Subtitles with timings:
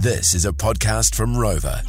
[0.00, 1.82] This is a podcast from Rover.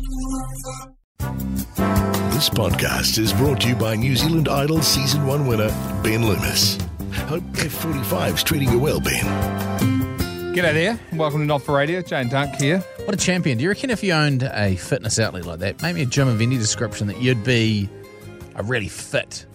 [2.33, 5.69] This podcast is brought to you by New Zealand Idol Season 1 winner,
[6.01, 6.79] Ben Loomis.
[7.27, 9.23] Hope F45's treating you well, Ben.
[10.55, 10.99] G'day there.
[11.13, 12.01] Welcome to Not for Radio.
[12.01, 12.79] Jay and Dunk here.
[13.05, 13.59] What a champion.
[13.59, 16.41] Do you reckon if you owned a fitness outlet like that, maybe a gym of
[16.41, 17.87] any description, that you'd be
[18.55, 19.45] a really fit,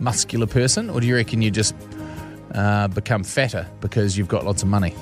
[0.00, 0.90] muscular person?
[0.90, 1.74] Or do you reckon you just
[2.54, 4.94] uh, become fatter because you've got lots of money?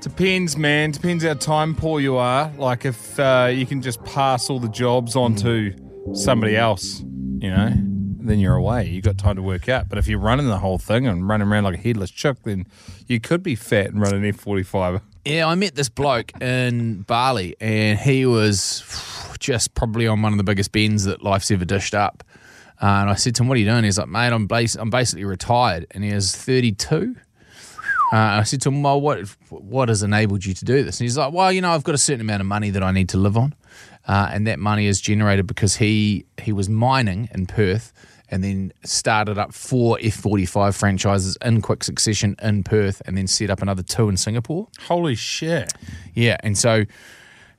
[0.00, 0.92] Depends, man.
[0.92, 2.50] Depends how time poor you are.
[2.56, 5.74] Like if uh, you can just pass all the jobs on to
[6.14, 8.88] somebody else, you know, then you're away.
[8.88, 9.90] You've got time to work out.
[9.90, 12.66] But if you're running the whole thing and running around like a headless chick, then
[13.08, 15.02] you could be fat and running an F45.
[15.26, 18.82] Yeah, I met this bloke in Bali, and he was
[19.38, 22.24] just probably on one of the biggest bends that life's ever dished up.
[22.82, 24.76] Uh, and I said to him, "What are you doing?" He's like, "Mate, I'm bas-
[24.76, 27.16] I'm basically retired," and he is 32.
[28.12, 31.04] Uh, I said to him, "Well, what what has enabled you to do this?" And
[31.04, 33.08] he's like, "Well, you know, I've got a certain amount of money that I need
[33.10, 33.54] to live on,
[34.06, 37.92] uh, and that money is generated because he he was mining in Perth."
[38.32, 43.50] And then started up four F45 franchises in quick succession in Perth, and then set
[43.50, 44.68] up another two in Singapore.
[44.86, 45.72] Holy shit.
[46.14, 46.84] Yeah, and so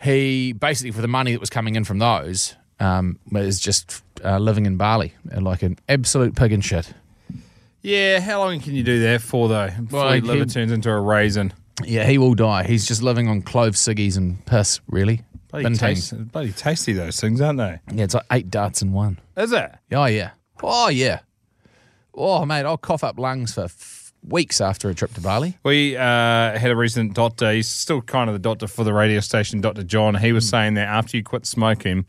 [0.01, 4.37] he basically for the money that was coming in from those um, was just uh,
[4.37, 6.93] living in Bali like an absolute pig in shit.
[7.81, 9.69] Yeah, how long can you do that for, though?
[9.69, 11.53] Before Well, your liver turns into a raisin.
[11.83, 12.63] Yeah, he will die.
[12.63, 15.23] He's just living on clove ciggies and piss, really.
[15.49, 17.79] Bloody, Bin taste, bloody tasty, those things, aren't they?
[17.91, 19.19] Yeah, it's like eight darts in one.
[19.35, 19.69] Is it?
[19.91, 20.31] Oh yeah.
[20.63, 21.19] Oh yeah.
[22.13, 25.57] Oh mate, I'll cough up lungs for f- weeks after a trip to Bali.
[25.63, 26.01] We uh,
[26.57, 27.51] had a recent doctor.
[27.51, 29.83] He's still kind of the doctor for the radio station, Dr.
[29.83, 30.15] John.
[30.15, 32.05] He was saying that after you quit smoking,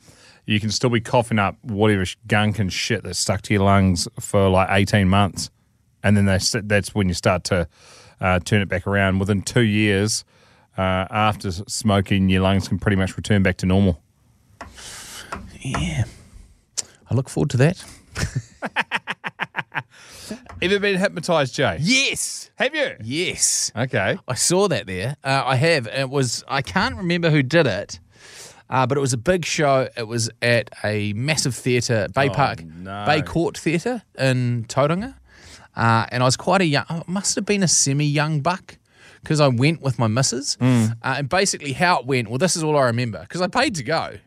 [0.46, 4.06] you can still be coughing up whatever gunk and shit that's stuck to your lungs
[4.20, 5.50] for like 18 months.
[6.02, 7.68] And then they, that's when you start to
[8.20, 9.18] uh, turn it back around.
[9.18, 10.24] Within two years
[10.76, 14.00] uh, after smoking, your lungs can pretty much return back to normal.
[15.60, 16.04] Yeah.
[17.10, 17.84] I look forward to that.
[20.62, 21.76] Ever been hypnotized, Jay?
[21.80, 22.50] Yes.
[22.56, 22.96] Have you?
[23.02, 23.70] Yes.
[23.76, 24.18] Okay.
[24.26, 25.16] I saw that there.
[25.22, 25.86] Uh, I have.
[25.88, 26.44] It was.
[26.48, 27.98] I can't remember who did it,
[28.70, 29.88] uh, but it was a big show.
[29.96, 33.04] It was at a massive theatre, Bay Park, no.
[33.04, 35.16] Bay Court Theatre in Tauranga,
[35.76, 36.84] uh, and I was quite a young.
[36.88, 38.78] I must have been a semi-young buck
[39.22, 40.56] because I went with my missus.
[40.60, 42.28] Uh, and basically, how it went.
[42.28, 44.18] Well, this is all I remember because I paid to go.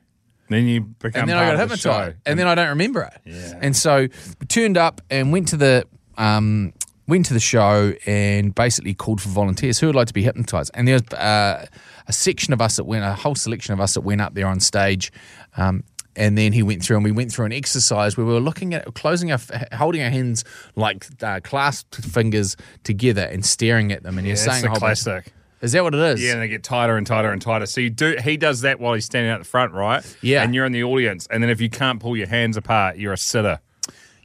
[0.50, 2.20] Then you become and then I got of the hypnotized, show.
[2.26, 3.22] and then I don't remember it.
[3.26, 3.60] Yeah.
[3.62, 4.02] And so
[4.40, 6.74] we turned up and went to the um,
[7.08, 10.72] went to the show and basically called for volunteers who would like to be hypnotized.
[10.74, 11.66] And there was uh,
[12.08, 14.48] a section of us that went, a whole selection of us that went up there
[14.48, 15.12] on stage.
[15.58, 15.84] Um,
[16.16, 18.74] and then he went through, and we went through an exercise where we were looking
[18.74, 19.40] at closing our,
[19.74, 20.44] holding our hands
[20.76, 24.18] like uh, clasped fingers together and staring at them.
[24.18, 25.34] And you're saying that's the classic.
[25.62, 26.24] Is that what it is?
[26.24, 27.66] Yeah, and they get tighter and tighter and tighter.
[27.66, 28.18] So you do.
[28.24, 30.06] He does that while he's standing out the front, right?
[30.22, 30.44] Yeah.
[30.44, 33.14] And you're in the audience, and then if you can't pull your hands apart, you're
[33.14, 33.60] a sitter.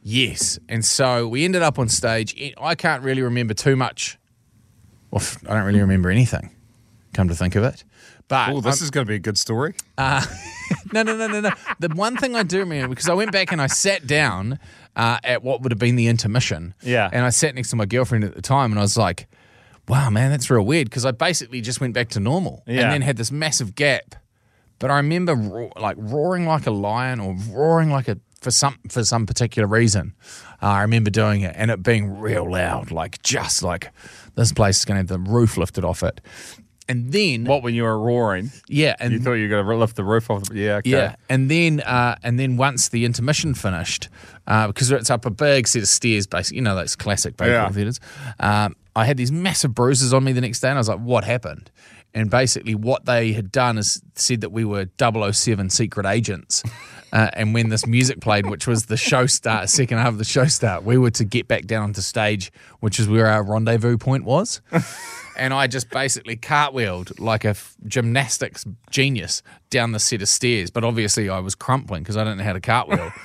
[0.02, 0.58] Yes.
[0.68, 2.54] And so we ended up on stage.
[2.58, 4.18] I can't really remember too much.
[5.10, 6.54] Well, I don't really remember anything,
[7.12, 7.84] come to think of it.
[8.30, 9.74] But Oh, this I'm- is going to be a good story.
[9.98, 10.22] no,
[10.92, 11.50] no, no, no, no.
[11.80, 14.58] The one thing I do remember, because I went back and I sat down
[14.96, 16.74] uh, at what would have been the intermission.
[16.82, 17.10] Yeah.
[17.12, 19.28] And I sat next to my girlfriend at the time and I was like,
[19.88, 20.88] wow, man, that's real weird.
[20.88, 22.82] Because I basically just went back to normal Yeah.
[22.82, 24.14] and then had this massive gap.
[24.78, 28.78] But I remember ro- like roaring like a lion or roaring like a for some
[28.88, 30.14] for some particular reason.
[30.62, 33.90] Uh, I remember doing it and it being real loud, like just like
[34.36, 36.22] this place is going to have the roof lifted off it.
[36.90, 38.50] And then What when you were roaring?
[38.68, 40.42] yeah, and You thought you were going to lift the roof off?
[40.52, 40.76] Yeah.
[40.76, 40.90] Okay.
[40.90, 44.08] yeah, and then uh, and then once the intermission finished,
[44.46, 47.46] uh, because it's up a big set of stairs, basically, you know those classic Yeah.
[47.46, 48.00] baseball theatres.
[48.40, 50.98] Um, I had these massive bruises on me the next day, and I was like,
[51.00, 51.70] "What happened?"
[52.12, 56.62] And basically, what they had done is said that we were 007 secret agents.
[57.12, 60.24] Uh, and when this music played, which was the show start, second half of the
[60.24, 63.98] show start, we were to get back down onto stage, which is where our rendezvous
[63.98, 64.60] point was.
[65.40, 70.70] and I just basically cartwheeled like a f- gymnastics genius down the set of stairs.
[70.70, 73.12] But obviously, I was crumpling because I didn't know how to cartwheel.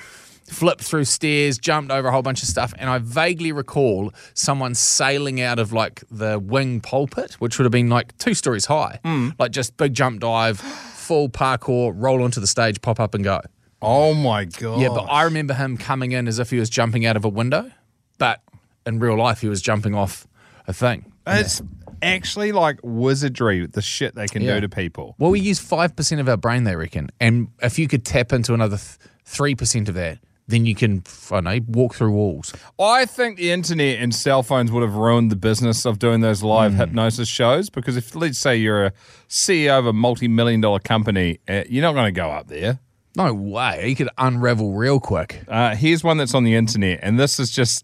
[0.48, 4.76] Flipped through stairs, jumped over a whole bunch of stuff, and I vaguely recall someone
[4.76, 9.00] sailing out of like the wing pulpit, which would have been like two stories high,
[9.04, 9.30] hmm.
[9.40, 13.42] like just big jump dive, full parkour, roll onto the stage, pop up and go.
[13.82, 14.82] Oh my god.
[14.82, 17.30] Yeah, but I remember him coming in as if he was jumping out of a
[17.30, 17.72] window,
[18.20, 18.42] but
[18.86, 20.28] in real life, he was jumping off
[20.68, 21.12] a thing.
[21.26, 21.62] it's
[22.02, 23.66] actually like wizardry.
[23.68, 24.56] The shit they can Yeah.
[24.56, 25.16] do to people.
[25.18, 27.10] Well, we use 5% of our brain, they reckon.
[27.20, 31.02] And if you could tap into another th- 3% of that, then you can,
[31.32, 32.54] I don't know, walk through walls.
[32.80, 36.44] I think the internet and cell phones would have ruined the business of doing those
[36.44, 38.94] live hypnosis shows because if, let's say, you're a
[39.28, 42.78] CEO of a multi million dollar company, uh, you're not going to go up there.
[43.18, 43.88] No way.
[43.90, 45.42] You could unravel real quick.
[45.48, 47.84] Uh, here's one that's on the internet, and this is just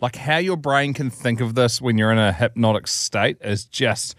[0.00, 3.64] like how your brain can think of this when you're in a hypnotic state is
[3.64, 4.14] just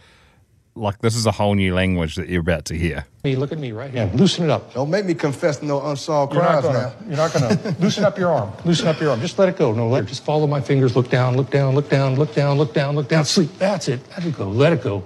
[0.75, 3.05] like this is a whole new language that you're about to hear.
[3.23, 4.09] Hey, look at me right here.
[4.13, 4.73] Loosen it up.
[4.73, 6.79] Don't make me confess no unsolved You're crimes gonna.
[6.79, 6.93] now.
[7.07, 7.75] You're not gonna.
[7.79, 8.51] Loosen up your arm.
[8.65, 9.19] Loosen up your arm.
[9.19, 9.73] Just let it go.
[9.73, 10.05] No, let.
[10.05, 10.95] Just follow my fingers.
[10.95, 11.35] Look down.
[11.35, 11.75] Look down.
[11.75, 12.15] Look down.
[12.15, 12.57] Look down.
[12.57, 12.95] Look down.
[12.95, 13.25] Look down.
[13.25, 13.49] Sleep.
[13.57, 13.99] That's it.
[14.11, 14.47] Let it go.
[14.49, 15.03] Let it go.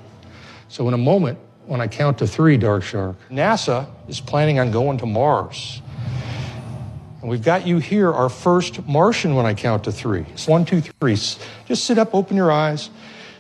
[0.67, 4.69] So in a moment, when I count to three, Dark Shark, NASA is planning on
[4.71, 5.81] going to Mars.
[7.23, 10.25] And we've got you here, our first Martian, when I count to three.
[10.33, 11.15] It's one, two, three.
[11.15, 12.89] Just sit up, open your eyes.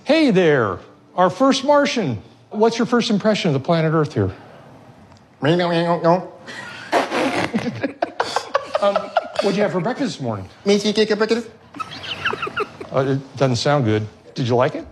[0.05, 0.79] Hey there,
[1.15, 2.23] our first Martian.
[2.49, 4.31] What's your first impression of the planet Earth here?
[9.41, 10.47] What'd you have for breakfast this morning?
[12.89, 14.07] Uh, it doesn't sound good.
[14.33, 14.87] Did you like it?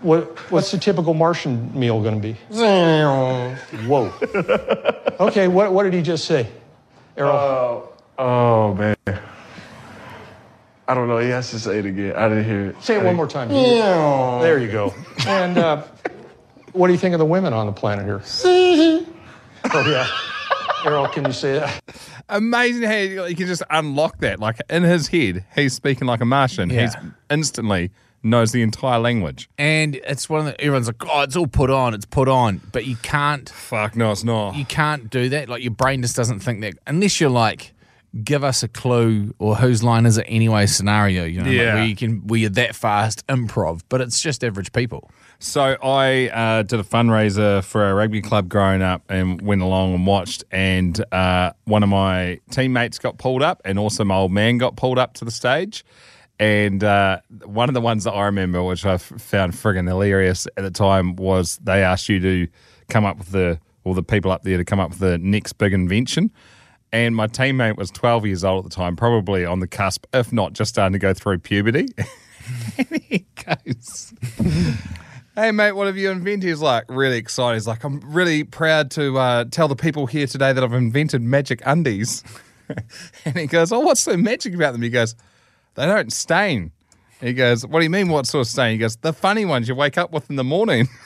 [0.00, 2.36] The- what, what's the typical Martian meal going to be?
[3.86, 4.12] Whoa.
[5.20, 6.46] Okay, what, what did he just say?
[7.16, 8.96] Errol, Oh man.
[10.86, 11.18] I don't know.
[11.18, 12.16] He has to say it again.
[12.16, 12.82] I didn't hear it.
[12.82, 13.48] say it one more time.
[13.48, 14.94] There you go.
[15.26, 15.82] And uh,
[16.72, 18.22] what do you think of the women on the planet here?
[18.44, 19.04] oh,
[19.86, 20.08] yeah.
[20.84, 21.82] Errol, can you say that?
[22.28, 24.38] Amazing how you you can just unlock that.
[24.38, 26.70] Like in his head, he's speaking like a Martian.
[26.70, 26.94] He's
[27.30, 27.90] instantly
[28.22, 29.48] knows the entire language.
[29.58, 32.60] And it's one of the, everyone's like, oh, it's all put on, it's put on.
[32.72, 34.54] But you can't, Fuck no, it's not.
[34.56, 35.48] you can't do that.
[35.48, 37.74] Like your brain just doesn't think that unless you're like,
[38.24, 41.84] give us a clue or whose line is it anyway scenario, you know, like where
[41.84, 45.10] you can, where you're that fast improv, but it's just average people.
[45.40, 49.94] So I uh, did a fundraiser for a rugby club growing up and went along
[49.94, 50.42] and watched.
[50.50, 54.74] And uh, one of my teammates got pulled up, and also my old man got
[54.74, 55.84] pulled up to the stage.
[56.38, 60.62] And uh, one of the ones that I remember, which I found friggin' hilarious at
[60.62, 62.48] the time, was they asked you to
[62.88, 65.54] come up with the, or the people up there to come up with the next
[65.54, 66.30] big invention.
[66.92, 70.32] And my teammate was 12 years old at the time, probably on the cusp, if
[70.32, 71.88] not just starting to go through puberty.
[72.78, 74.14] and he goes,
[75.34, 76.48] Hey mate, what have you invented?
[76.48, 77.56] He's like really excited.
[77.56, 81.20] He's like, I'm really proud to uh, tell the people here today that I've invented
[81.20, 82.24] magic undies.
[83.24, 84.82] and he goes, Oh, what's so magic about them?
[84.82, 85.14] He goes,
[85.78, 86.72] They don't stain.
[87.20, 88.08] He goes, What do you mean?
[88.08, 88.72] What sort of stain?
[88.72, 90.88] He goes, The funny ones you wake up with in the morning.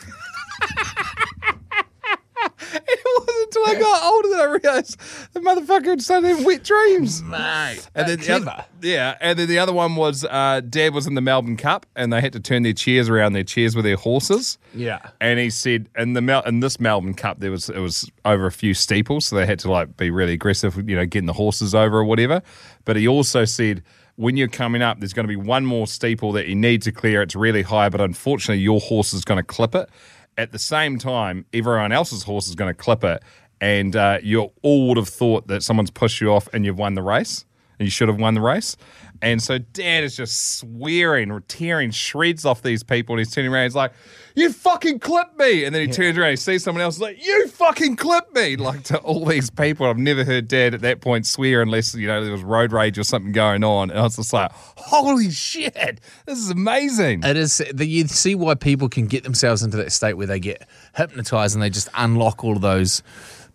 [2.73, 4.99] it wasn't until I got older that I realized
[5.35, 7.23] the motherfucker had started having wet dreams.
[7.23, 7.87] Mate.
[7.95, 11.17] And then the other, yeah, and then the other one was uh, Dad was in
[11.17, 13.35] the Melbourne Cup, and they had to turn their chairs around.
[13.35, 14.57] Their chairs with their horses.
[14.75, 15.01] Yeah.
[15.21, 18.47] And he said, in the Mel- in this Melbourne Cup, there was it was over
[18.47, 21.35] a few steeples, so they had to like be really aggressive, you know, getting the
[21.35, 22.41] horses over or whatever.
[22.87, 23.83] But he also said.
[24.17, 26.93] When you're coming up, there's going to be one more steeple that you need to
[26.93, 27.23] clear.
[27.23, 29.89] It's really high, but unfortunately, your horse is going to clip it.
[30.37, 33.23] At the same time, everyone else's horse is going to clip it,
[33.61, 36.95] and uh, you all would have thought that someone's pushed you off and you've won
[36.95, 37.45] the race,
[37.79, 38.77] and you should have won the race.
[39.23, 43.53] And so Dad is just swearing, or tearing shreds off these people, and he's turning
[43.53, 43.65] around.
[43.67, 43.93] He's like,
[44.35, 47.03] "You fucking clipped me!" And then he turns around, and he sees someone else, he's
[47.03, 49.87] like, "You fucking clipped me!" Like to all these people.
[49.87, 52.99] I've never heard Dad at that point swear unless you know there was road rage
[52.99, 53.91] or something going on.
[53.91, 57.63] And I was just like, "Holy shit, this is amazing!" It is.
[57.73, 60.67] the- You see why people can get themselves into that state where they get
[60.97, 63.03] hypnotized and they just unlock all of those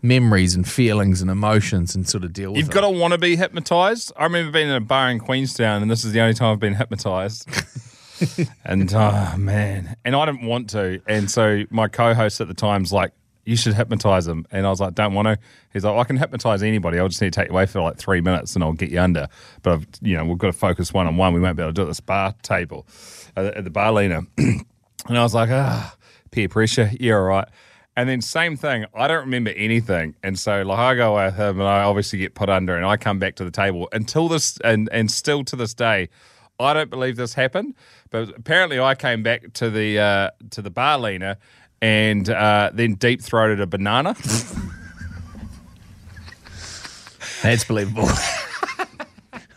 [0.01, 3.17] memories and feelings and emotions and sort of deal with You've got to want to
[3.17, 4.11] be hypnotized.
[4.17, 6.59] I remember being in a bar in Queenstown, and this is the only time I've
[6.59, 7.49] been hypnotized.
[8.65, 12.91] and oh man, and I didn't want to, and so my co-host at the time's
[12.91, 13.11] like,
[13.45, 15.37] "You should hypnotize him," and I was like, "Don't want to."
[15.73, 16.99] He's like, "I can hypnotize anybody.
[16.99, 18.99] I'll just need to take you away for like three minutes, and I'll get you
[18.99, 19.27] under."
[19.61, 21.33] But I've, you know, we've got to focus one on one.
[21.33, 22.87] We won't be able to do it at this bar table,
[23.35, 24.23] at the bar Lena.
[24.37, 24.65] and
[25.09, 25.95] I was like, "Ah,
[26.31, 26.89] peer pressure.
[26.99, 27.47] Yeah, all right."
[27.97, 31.59] And then same thing, I don't remember anything, and so like I go with him,
[31.59, 34.59] and I obviously get put under, and I come back to the table until this,
[34.63, 36.09] and and still to this day,
[36.59, 37.73] I don't believe this happened.
[38.11, 41.39] But apparently, I came back to the uh, to the bar Lena,
[41.81, 44.15] and uh, then deep throated a banana.
[47.41, 48.09] That's believable.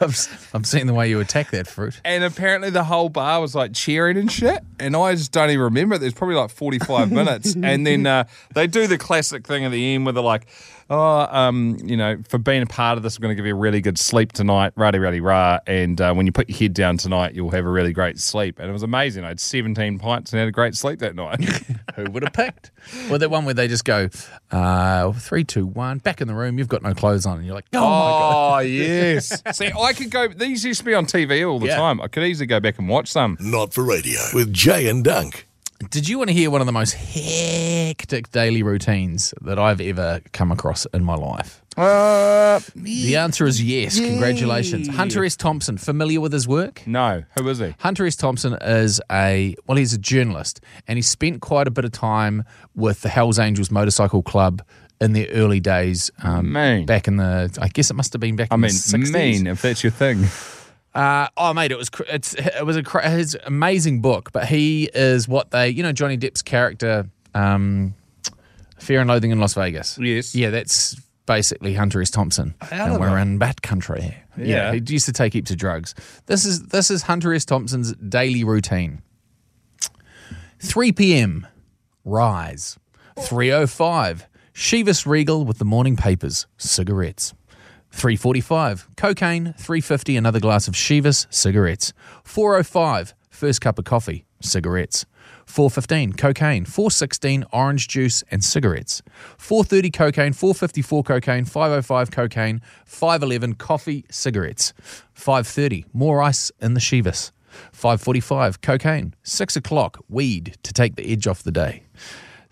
[0.04, 0.12] I'm,
[0.54, 2.00] I'm seeing the way you attack that fruit.
[2.04, 4.60] And apparently the whole bar was like cheering and shit.
[4.78, 5.96] And I just don't even remember.
[5.96, 5.98] it.
[5.98, 7.54] There's probably like 45 minutes.
[7.62, 10.46] And then uh, they do the classic thing at the end where they're like,
[10.90, 13.54] oh, um, you know, for being a part of this, we're going to give you
[13.54, 15.58] a really good sleep tonight, rah rah rah.
[15.66, 18.58] And uh, when you put your head down tonight, you'll have a really great sleep.
[18.58, 19.24] And it was amazing.
[19.24, 21.42] I had 17 pints and had a great sleep that night.
[21.96, 22.72] Who would have picked?
[23.08, 24.08] Well, that one where they just go
[24.50, 26.58] uh, three, two, one, back in the room.
[26.58, 28.56] You've got no clothes on, and you're like, oh, my god.
[28.56, 29.42] Oh, yes.
[29.52, 31.76] See, I could go, these used to be on TV all the Yeah.
[31.76, 32.00] time.
[32.00, 33.36] I could easily go back and watch some.
[33.40, 35.46] Not for radio with Jay and Dunk.
[35.88, 40.20] Did you want to hear one of the most hectic daily routines that I've ever
[40.32, 41.62] come across in my life?
[41.76, 43.98] Uh, The answer is yes.
[43.98, 44.88] Congratulations.
[44.88, 45.36] Hunter S.
[45.36, 46.82] Thompson, familiar with his work?
[46.86, 47.24] no.
[47.38, 47.74] Who is he?
[47.78, 48.14] Hunter S.
[48.16, 52.44] Thompson is a well, he's a journalist, and he spent quite a bit of time
[52.74, 54.62] with the Hell's Angels Motorcycle Club
[55.00, 56.10] in the early days.
[56.22, 56.84] Um, Mean.
[56.84, 59.12] back in the, I guess it must have been back I in mean, the 60s.
[59.12, 60.24] mean, if that's your thing.
[60.94, 65.28] Uh, oh, mate, it was it's it was a his amazing book, but he is
[65.28, 67.94] what they you know Johnny Depp's character, um,
[68.78, 69.98] Fear and Loathing in Las Vegas.
[69.98, 70.34] Yes.
[70.34, 72.10] yeah, that's basically Hunter S.
[72.10, 73.22] Thompson, and we're it.
[73.22, 74.16] in Bat Country.
[74.36, 74.72] Yeah.
[74.72, 75.94] he used to take heaps of drugs.
[76.26, 77.44] This is this is Hunter S.
[77.44, 79.02] Thompson's daily routine.
[80.60, 81.46] 3 p.m.
[82.04, 82.78] Rise.
[83.16, 84.24] 3:05.
[84.54, 87.32] Chivas Regal with the morning papers, cigarettes.
[87.90, 91.92] 345 cocaine 350 another glass of Chivas cigarettes.
[92.24, 95.06] 405 first cup of coffee cigarettes.
[95.46, 99.02] 415 cocaine 416 orange juice and cigarettes.
[99.38, 104.72] 430 cocaine 454 cocaine 505 cocaine 511 coffee cigarettes.
[105.12, 107.32] 530 more ice in the Chivas.
[107.72, 110.04] 545 cocaine 6 o'clock.
[110.08, 111.82] Weed to take the edge off the day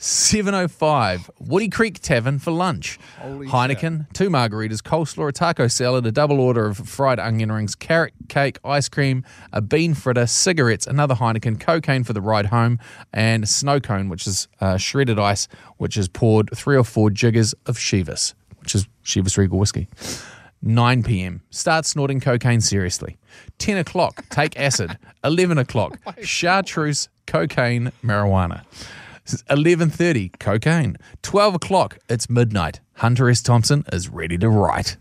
[0.00, 3.00] 705 Woody Creek Tavern for lunch.
[3.21, 8.14] Heineken, two margaritas, coleslaw, a taco salad, a double order of fried onion rings, carrot
[8.28, 12.78] cake, ice cream, a bean fritter, cigarettes, another Heineken, cocaine for the ride home,
[13.12, 17.52] and snow cone, which is uh, shredded ice, which is poured three or four jiggers
[17.67, 19.88] of Chivas, which is Chivas Regal whiskey.
[20.62, 21.43] 9 p.m.
[21.50, 23.17] Start snorting cocaine seriously.
[23.59, 24.97] 10 o'clock, take acid.
[25.25, 28.62] 11 o'clock, chartreuse, cocaine, marijuana.
[29.35, 30.97] 11.30, cocaine.
[31.23, 32.81] 12 o'clock, it's midnight.
[32.95, 33.43] Hunter S.
[33.43, 34.97] Thompson is ready to write.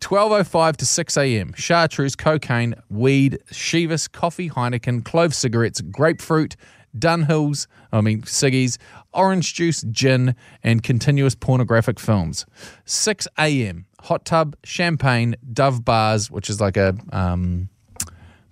[0.00, 6.56] 12.05 to 6 a.m., chartreuse, cocaine, weed, Chivas, coffee, Heineken, clove cigarettes, grapefruit,
[6.96, 8.78] Dunhills, I mean, ciggies,
[9.12, 12.46] orange juice, gin, and continuous pornographic films.
[12.84, 17.68] 6 a.m., hot tub, champagne, Dove bars, which is like a um,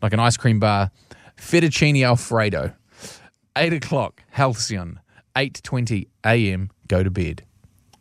[0.02, 0.90] like an ice cream bar,
[1.37, 2.75] fettuccine alfredo.
[3.56, 5.00] 8 o'clock, Halcion.
[5.36, 7.44] 8.20 a.m., go to bed.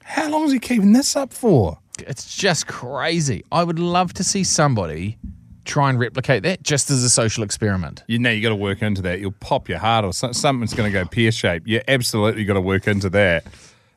[0.04, 1.80] How long is he keeping this up for?
[2.00, 3.44] It's just crazy.
[3.52, 5.18] I would love to see somebody
[5.66, 8.04] try and replicate that just as a social experiment.
[8.08, 9.20] You know, you got to work into that.
[9.20, 11.68] You'll pop your heart, or something's going to go pear shaped.
[11.68, 13.46] You absolutely got to work into that.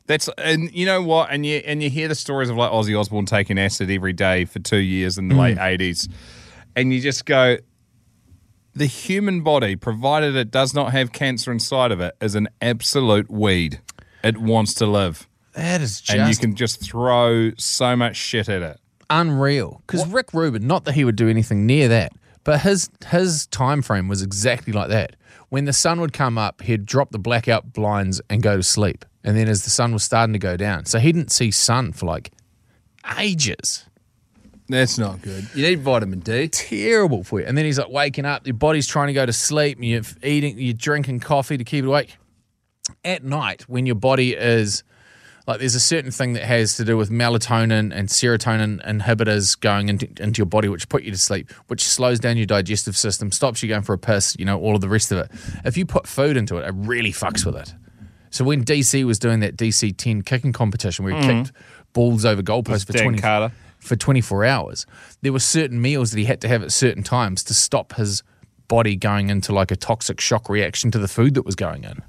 [0.07, 2.99] That's and you know what, and you and you hear the stories of like Ozzy
[2.99, 5.41] Osbourne taking acid every day for two years in the mm.
[5.41, 6.09] late eighties,
[6.77, 7.57] and you just go,
[8.77, 13.31] the human body, provided it does not have cancer inside of it, is an absolute
[13.31, 13.81] weed.
[14.23, 18.49] It wants to live, That is just and you can just throw so much shit
[18.49, 18.79] at it.
[19.09, 19.83] unreal.
[19.87, 22.13] Because Rick Rubin, not that he would do anything near that,
[22.45, 25.17] but his his time frame was exactly like that.
[25.49, 29.05] When the sun would come up, he'd drop the blackout blinds and go to sleep.
[29.25, 31.93] And then as the sun was starting to go down, so he didn't see sun
[31.93, 32.31] for like
[33.19, 33.87] ages.
[34.69, 35.49] That's not good.
[35.55, 36.49] You need vitamin D.
[36.49, 37.47] Terrible for you.
[37.47, 40.03] And then he's like waking up, your body's trying to go to sleep, and you're
[40.23, 42.17] eating, you're drinking coffee to keep it awake.
[43.05, 44.83] At night, when your body is
[45.47, 49.89] like, there's a certain thing that has to do with melatonin and serotonin inhibitors going
[49.89, 53.31] into, into your body, which put you to sleep, which slows down your digestive system,
[53.31, 55.31] stops you going for a piss, you know, all of the rest of it.
[55.65, 57.73] If you put food into it, it really fucks with it.
[58.31, 61.43] So when DC was doing that DC 10 kicking competition where he mm-hmm.
[61.45, 61.57] kicked
[61.93, 63.55] balls over goalposts for Dan 20, Carter.
[63.87, 64.87] For 24 hours,
[65.23, 68.23] there were certain meals that he had to have at certain times to stop his
[68.69, 72.03] body going into like a toxic shock reaction to the food that was going in.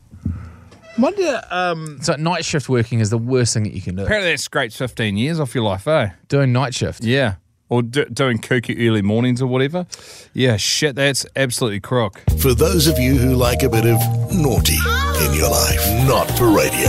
[0.98, 4.04] Wonder, um, So night shift working is the worst thing that you can do.
[4.04, 6.10] apparently that scrapes 15 years off your life, eh?
[6.28, 7.04] Doing night shift.
[7.04, 7.36] Yeah.
[7.70, 9.86] Or do, doing kooky early mornings or whatever.
[10.34, 12.24] Yeah, shit, that's absolutely crook.
[12.40, 14.00] For those of you who like a bit of
[14.34, 14.78] naughty
[15.26, 16.88] in your life, not for radio.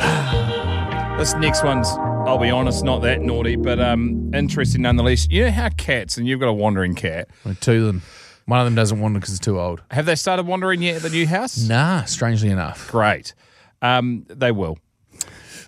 [1.18, 1.88] This next one's,
[2.26, 5.28] I'll be honest, not that naughty, but um, interesting nonetheless.
[5.30, 7.28] You know how cats, and you've got a wandering cat,
[7.60, 8.02] Two of them.
[8.46, 9.82] One of them doesn't wander because it's too old.
[9.92, 11.68] have they started wandering yet at the new house?
[11.68, 12.90] Nah, strangely enough.
[12.90, 13.32] Great.
[13.80, 14.76] Um, they will.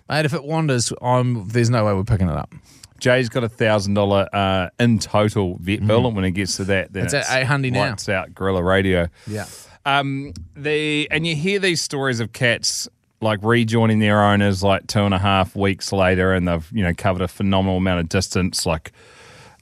[0.09, 2.53] Mate, if it wanders, I'm, there's no way we're picking it up.
[2.99, 6.65] Jay's got a thousand dollar uh in total vet bill, and when it gets to
[6.65, 7.89] that, then It's at 800 now.
[7.89, 9.07] Lights out, gorilla radio.
[9.25, 9.45] Yeah.
[9.85, 12.89] Um, the and you hear these stories of cats
[13.21, 16.93] like rejoining their owners like two and a half weeks later, and they've you know
[16.93, 18.65] covered a phenomenal amount of distance.
[18.65, 18.91] Like,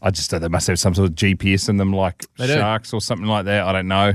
[0.01, 2.53] I just they must have some sort of GPS in them, like They do.
[2.53, 3.63] sharks or something like that.
[3.63, 4.13] I don't know.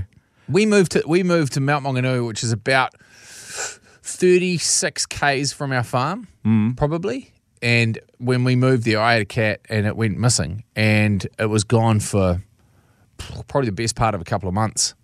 [0.48, 5.72] We moved to we moved to Mount Maunganui, which is about thirty six k's from
[5.72, 6.72] our farm, hmm.
[6.72, 7.32] probably.
[7.60, 11.46] And when we moved there, I had a cat, and it went missing, and it
[11.46, 12.42] was gone for
[13.46, 14.94] probably the best part of a couple of months.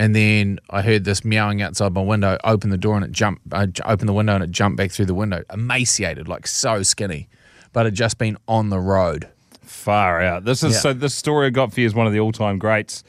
[0.00, 2.38] And then I heard this meowing outside my window.
[2.42, 3.42] Open the door and it jumped.
[3.52, 7.28] I opened the window and it jumped back through the window, emaciated, like so skinny,
[7.74, 9.28] but had just been on the road.
[9.62, 10.46] Far out.
[10.46, 10.78] This is Yeah.
[10.80, 10.92] so.
[10.94, 13.04] This story I got for you is one of the all-time greats.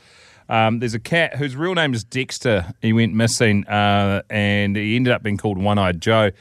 [0.49, 2.73] Um, there's a cat whose real name is Dexter.
[2.81, 6.31] He went missing, uh, and he ended up being called One-Eyed Joe.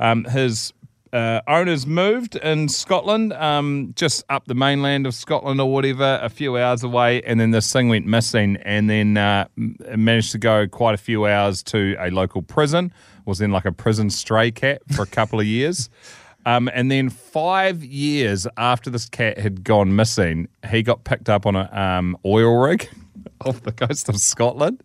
[0.00, 0.72] Um, his
[1.12, 6.28] uh, owners moved in Scotland, um, just up the mainland of Scotland or whatever, a
[6.28, 10.66] few hours away, and then this thing went missing, and then uh, managed to go
[10.66, 12.92] quite a few hours to a local prison.
[13.24, 15.90] Was in like a prison stray cat for a couple of years.
[16.46, 21.44] Um, and then five years after this cat had gone missing, he got picked up
[21.44, 22.88] on an um, oil rig
[23.44, 24.82] off the coast of Scotland.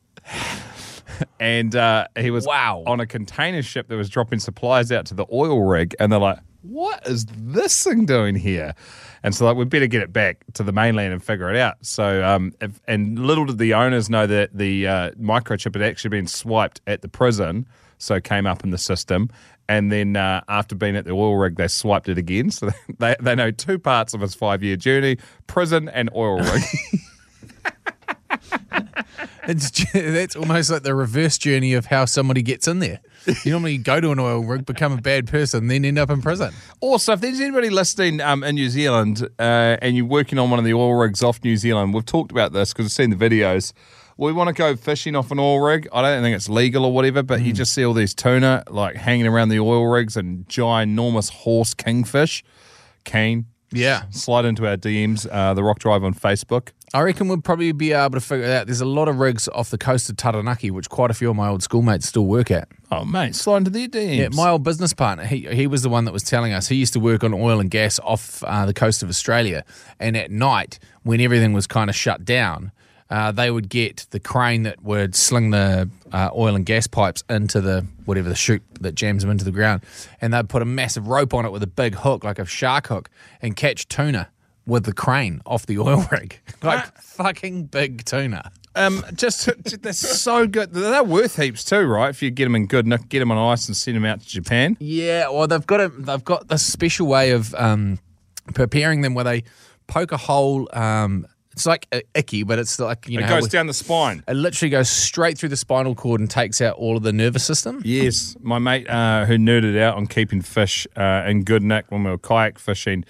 [1.39, 2.83] and uh, he was Wow.
[2.87, 5.95] on a container ship that was dropping supplies out to the oil rig.
[5.99, 8.73] And they're like, what is this thing doing here?
[9.21, 11.75] And so like, we better get it back to the mainland and figure it out.
[11.81, 16.09] So, um, if, and little did the owners know that the uh, microchip had actually
[16.09, 17.65] been swiped at the prison,
[17.97, 19.29] so it came up in the system.
[19.69, 22.51] And then uh, after being at the oil rig, they swiped it again.
[22.51, 26.61] So they, they know two parts of his five year journey prison and oil rig.
[29.45, 33.01] It's that's almost like the reverse journey of how somebody gets in there.
[33.43, 36.21] You normally go to an oil rig, become a bad person, then end up in
[36.21, 36.53] prison.
[36.79, 40.59] Also, if there's anybody listening um, in New Zealand uh, and you're working on one
[40.59, 43.17] of the oil rigs off New Zealand, we've talked about this because I've seen the
[43.17, 43.73] videos.
[44.17, 45.89] We want to go fishing off an oil rig.
[45.91, 48.95] I don't think it's legal or whatever, but you just see all these tuna like
[48.95, 52.43] hanging around the oil rigs and ginormous horse kingfish.
[53.03, 53.47] Keen.
[53.71, 54.03] Yeah.
[54.11, 56.69] Slide into our DMs, uh, the Rock Drive on Facebook.
[56.95, 58.67] I reckon we'll probably be able to figure it out.
[58.67, 61.35] There's a lot of rigs off the coast of Taranaki, which quite a few of
[61.35, 62.67] my old schoolmates still work at.
[62.91, 64.17] Oh, mate, slide into their DMs.
[64.17, 66.67] Yeah, my old business partner, he, he was the one that was telling us.
[66.67, 69.65] He used to work on oil and gas off uh, the coast of Australia.
[69.99, 72.71] And at night, when everything was kind of shut down,
[73.09, 77.23] uh, they would get the crane that would sling the uh, oil and gas pipes
[77.27, 79.83] into the whatever the chute that jams them into the ground.
[80.21, 82.87] And they'd put a massive rope on it with a big hook, like a shark
[82.87, 83.09] hook,
[83.41, 84.29] and catch tuna
[84.65, 86.39] with the crane off the oil rig.
[86.63, 88.51] like fucking big tuna.
[88.75, 89.49] Um, just
[89.83, 90.73] they're so good.
[90.73, 92.09] They're worth heaps too, right?
[92.09, 94.21] If you get them in good nick, get them on ice and send them out
[94.21, 94.77] to Japan.
[94.79, 97.99] Yeah, well, they've got a they've got this special way of um,
[98.55, 99.43] preparing them where they
[99.87, 100.67] poke a hole.
[100.73, 103.75] Um, it's like a icky, but it's like you know It goes we- down the
[103.75, 104.23] spine.
[104.27, 107.43] It literally goes straight through the spinal cord and takes out all of the nervous
[107.45, 107.79] system.
[107.85, 112.03] Yes, my mate uh, who nerded out on keeping fish uh, in good nick when
[112.03, 113.05] we were kayak fishing,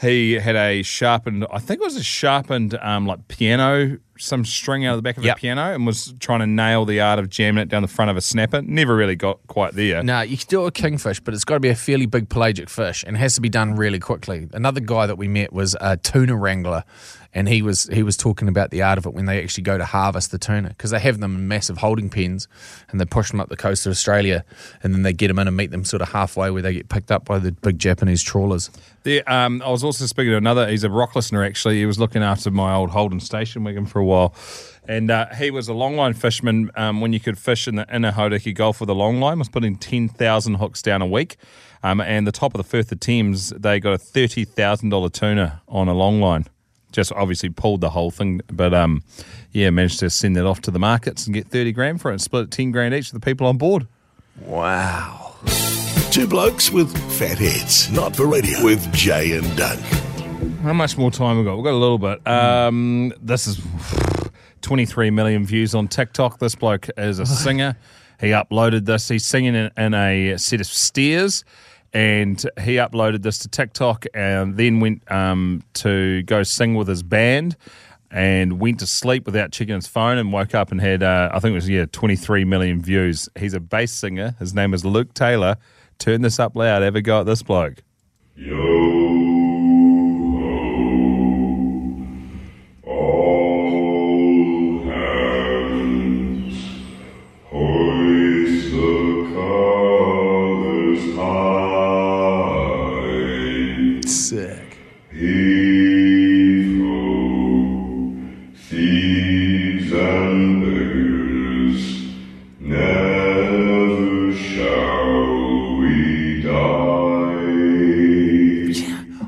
[0.00, 4.86] he had a sharpened, I think it was a sharpened um, like piano, some string
[4.86, 5.36] out of the back of Yep.
[5.36, 8.10] a piano, and was trying to nail the art of jamming it down the front
[8.10, 8.62] of a snapper.
[8.62, 10.02] Never really got quite there.
[10.02, 12.28] No, you can do it with kingfish, but it's got to be a fairly big
[12.28, 14.48] pelagic fish and it has to be done really quickly.
[14.52, 16.84] Another guy that we met was a tuna wrangler,
[17.32, 19.78] and he was he was talking about the art of it when they actually go
[19.78, 22.48] to harvest the tuna because they have them in massive holding pens
[22.90, 24.44] and they push them up the coast of Australia,
[24.82, 26.88] and then they get them in and meet them sort of halfway where they get
[26.88, 28.68] picked up by the big Japanese trawlers.
[29.04, 30.68] There, um, I was also speaking to another.
[30.68, 31.78] He's a rock listener, actually.
[31.78, 34.09] He was looking after my old Holden station wagon for a while,
[34.88, 36.70] and uh, he was a longline fisherman.
[36.74, 39.76] Um, when you could fish in the inner Hauraki Gulf with a longline, was putting
[39.76, 41.36] ten thousand hooks down a week.
[41.82, 45.08] Um, and the top of the Firth of Thames, they got a thirty thousand dollar
[45.08, 46.46] tuna on a longline.
[46.92, 49.02] Just obviously pulled the whole thing, but um,
[49.52, 52.14] yeah, managed to send that off to the markets and get thirty grand for it,
[52.14, 53.86] and split it ten grand each to the people on board.
[54.40, 55.36] Wow.
[56.10, 57.90] Two blokes with fat heads.
[57.92, 59.80] Not for radio with Jay and Dunk.
[60.62, 61.56] How much more time we got?
[61.56, 62.26] We've got a little bit.
[62.26, 63.60] Um, this is
[64.62, 66.38] 23 million views on TikTok.
[66.38, 67.76] This bloke is a singer.
[68.20, 69.08] He uploaded this.
[69.08, 71.44] He's singing in, in a set of stairs,
[71.92, 77.02] and he uploaded this to TikTok, and then went um, to go sing with his
[77.02, 77.56] band,
[78.10, 81.40] and went to sleep without checking his phone, and woke up and had uh, I
[81.40, 83.28] think it was yeah 23 million views.
[83.38, 84.34] He's a bass singer.
[84.38, 85.56] His name is Luke Taylor.
[85.98, 86.82] Turn this up loud.
[86.82, 87.82] Have a go at this bloke.
[88.36, 88.69] Sick.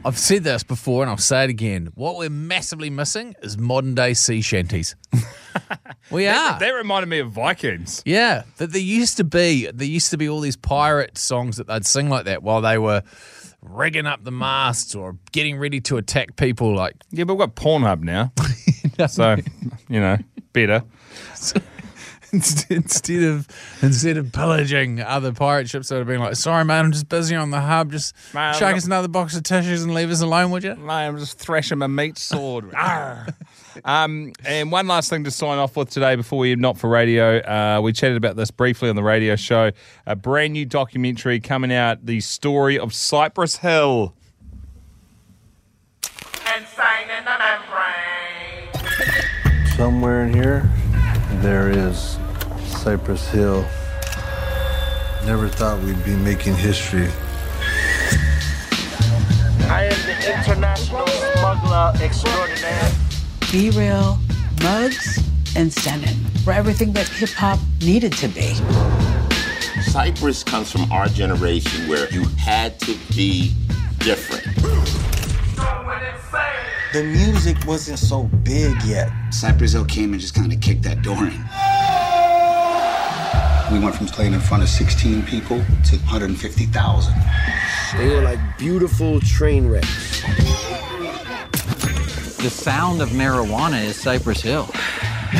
[0.04, 1.90] I've said this before and I'll say it again.
[1.94, 4.96] What we're massively missing is modern day sea shanties.
[6.10, 6.58] we are.
[6.58, 8.02] That reminded me of Vikings.
[8.04, 11.68] Yeah, that there used to be there used to be all these pirate songs that
[11.68, 13.02] they'd sing like that while they were
[13.60, 16.74] rigging up the masts or getting ready to attack people.
[16.74, 18.32] Like Yeah, but we've got Pornhub now.
[19.06, 19.36] so,
[19.88, 20.18] you know,
[20.52, 20.82] better.
[21.30, 21.62] instead
[22.70, 23.46] instead of
[23.82, 27.36] instead of pillaging other pirate ships that have been like, sorry man, I'm just busy
[27.36, 27.92] on the hub.
[27.92, 30.74] Just Man, I've chuck us another box of tissues and leave us alone, would you?
[30.76, 32.72] Mate, I'm just thrashing my meat sword.
[33.84, 37.38] Um, and one last thing to sign off with today before we not for radio.
[37.38, 39.70] Uh, we chatted about this briefly on the radio show.
[40.06, 44.14] A brand new documentary coming out, the story of Cypress Hill.
[49.76, 50.70] Somewhere in here,
[51.40, 52.18] there is
[52.82, 53.64] Cypress Hill.
[55.24, 57.06] Never thought we'd be making history.
[59.70, 62.90] I am the international smuggler extraordinaire.
[63.52, 64.18] Be Real,
[64.64, 65.22] Muggs,
[65.54, 68.52] and Shannon were everything that hip hop needed to be.
[69.82, 73.54] Cypress comes from our generation where you had to be
[74.00, 74.42] different.
[76.92, 79.08] The music wasn't so big yet.
[79.30, 81.44] Cypress Hill came and just kind of kicked that door in.
[83.72, 87.14] We went from playing in front of 16 people to 150,000.
[87.96, 90.20] They were like beautiful train wrecks.
[92.36, 94.68] The sound of marijuana is Cypress Hill.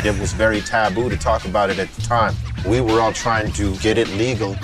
[0.03, 2.33] It was very taboo to talk about it at the time.
[2.65, 4.55] We were all trying to get it legal.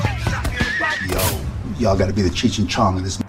[1.08, 1.42] Yo,
[1.78, 3.20] y'all gotta be the Cheech and Chong in this.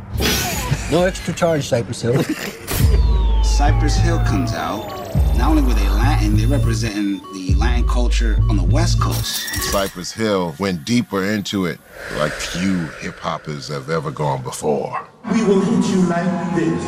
[0.91, 2.23] No extra charge, Cypress Hill.
[3.45, 4.89] Cypress Hill comes out.
[5.37, 7.40] Not only were they Latin, they representing the
[7.81, 9.49] Latin culture on the West Coast.
[9.71, 11.79] Cypress Hill went deeper into it
[12.17, 15.09] like few hip hoppers have ever gone before.
[15.33, 16.85] we will hit you like this.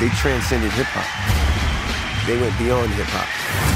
[0.00, 2.26] They transcended hip hop.
[2.26, 3.71] They went beyond hip hop.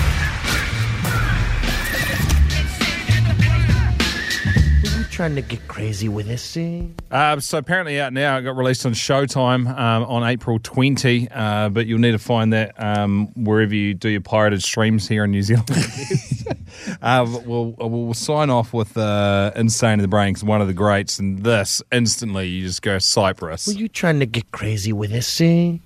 [5.16, 6.94] Trying to get crazy with this thing?
[7.10, 8.36] Uh, so apparently out now.
[8.36, 12.52] It got released on Showtime um, on April 20, uh, but you'll need to find
[12.52, 15.70] that um, wherever you do your pirated streams here in New Zealand.
[17.02, 20.66] uh, but we'll, we'll sign off with uh, Insane in the Brain 'cause one of
[20.66, 23.66] the greats, and this instantly you just go Cypress.
[23.66, 25.80] Were you trying to get crazy with this thing?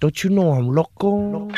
[0.00, 1.50] Don't you know I'm loco?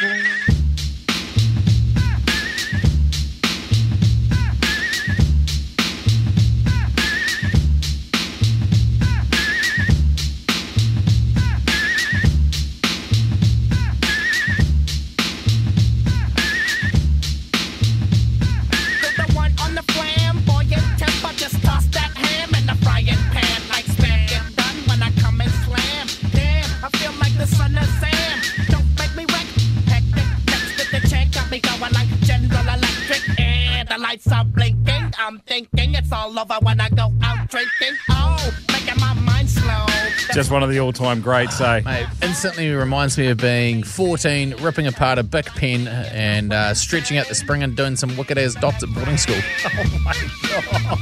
[40.53, 41.81] One of the all-time greats, eh?
[41.85, 47.19] Mate, instantly reminds me of being 14, ripping apart a Bic pen and uh, stretching
[47.19, 49.37] out the spring and doing some wicked ass dots at boarding school.
[49.75, 50.99] Oh, my God.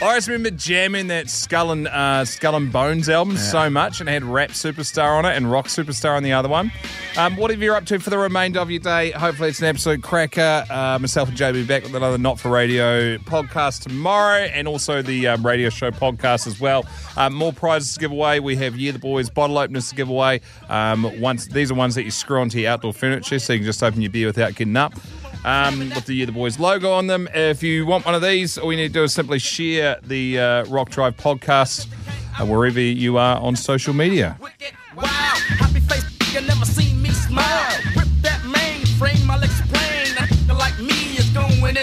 [0.00, 4.08] I just remember jamming that Skull and uh, Skull and Bones album so much, and
[4.08, 6.70] it had Rap Superstar on it and Rock Superstar on the other one.
[7.18, 10.04] Um, whatever you're up to for the remainder of your day, hopefully it's an absolute
[10.04, 10.64] cracker.
[10.70, 15.26] Uh, myself and be back with another Not for Radio podcast tomorrow, and also the
[15.26, 16.86] um, radio show podcast as well.
[17.16, 18.38] Um, more prizes to give away.
[18.38, 20.42] We have Year the Boys bottle openers to give away.
[20.68, 23.66] Um, once these are ones that you screw onto your outdoor furniture, so you can
[23.66, 24.94] just open your beer without getting up
[25.44, 27.28] um, with the Year the Boys logo on them.
[27.34, 30.38] If you want one of these, all you need to do is simply share the
[30.38, 31.88] uh, Rock Drive podcast
[32.40, 34.38] uh, wherever you are on social media.